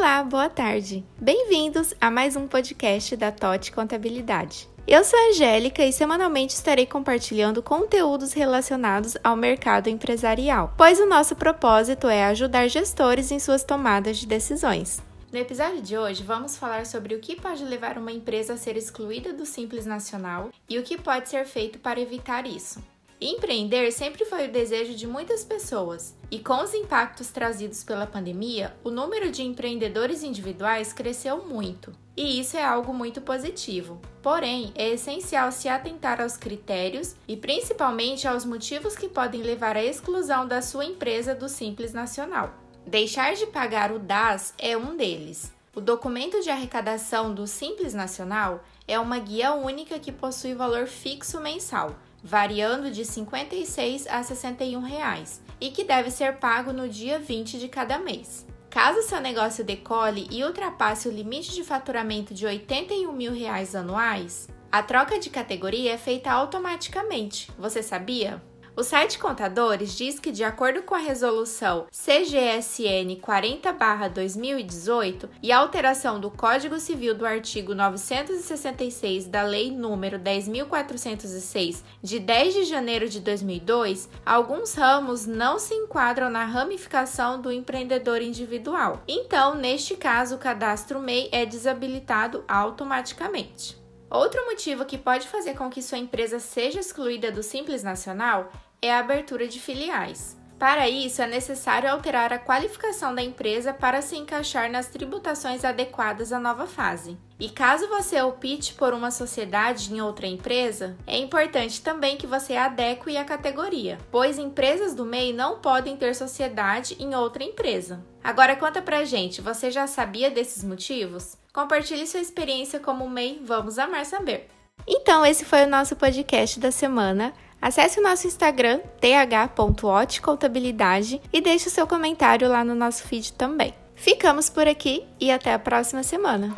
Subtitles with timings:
[0.00, 1.04] Olá, boa tarde.
[1.20, 4.66] Bem-vindos a mais um podcast da TOT Contabilidade.
[4.88, 11.04] Eu sou a Angélica e semanalmente estarei compartilhando conteúdos relacionados ao mercado empresarial, pois o
[11.04, 15.02] nosso propósito é ajudar gestores em suas tomadas de decisões.
[15.30, 18.78] No episódio de hoje, vamos falar sobre o que pode levar uma empresa a ser
[18.78, 22.82] excluída do Simples Nacional e o que pode ser feito para evitar isso.
[23.22, 28.74] Empreender sempre foi o desejo de muitas pessoas, e com os impactos trazidos pela pandemia,
[28.82, 31.92] o número de empreendedores individuais cresceu muito.
[32.16, 34.00] E isso é algo muito positivo.
[34.22, 39.84] Porém, é essencial se atentar aos critérios e principalmente aos motivos que podem levar à
[39.84, 42.54] exclusão da sua empresa do Simples Nacional.
[42.86, 45.52] Deixar de pagar o DAS é um deles.
[45.76, 51.38] O documento de arrecadação do Simples Nacional é uma guia única que possui valor fixo
[51.38, 57.18] mensal variando de R$ 56 a 61 reais, e que deve ser pago no dia
[57.18, 58.46] 20 de cada mês.
[58.68, 64.48] Caso seu negócio decole e ultrapasse o limite de faturamento de 81 mil reais anuais,
[64.72, 67.50] a troca de categoria é feita automaticamente.
[67.58, 68.40] Você sabia?
[68.80, 76.30] O site Contadores diz que, de acordo com a resolução CGSN 40/2018 e alteração do
[76.30, 84.08] Código Civil do artigo 966 da Lei número 10406 de 10 de janeiro de 2002,
[84.24, 89.02] alguns ramos não se enquadram na ramificação do empreendedor individual.
[89.06, 93.78] Então, neste caso, o cadastro MEI é desabilitado automaticamente.
[94.10, 98.50] Outro motivo que pode fazer com que sua empresa seja excluída do Simples Nacional
[98.82, 100.38] é a abertura de filiais.
[100.60, 106.34] Para isso, é necessário alterar a qualificação da empresa para se encaixar nas tributações adequadas
[106.34, 107.16] à nova fase.
[107.38, 112.56] E caso você opte por uma sociedade em outra empresa, é importante também que você
[112.56, 118.04] adeque a categoria, pois empresas do MEI não podem ter sociedade em outra empresa.
[118.22, 121.38] Agora conta pra gente, você já sabia desses motivos?
[121.54, 124.48] Compartilhe sua experiência como MEI, vamos amar saber.
[124.86, 127.32] Então, esse foi o nosso podcast da semana.
[127.60, 133.72] Acesse o nosso Instagram, th.otcontabilidade e deixe o seu comentário lá no nosso feed também.
[133.94, 136.54] Ficamos por aqui e até a próxima semana!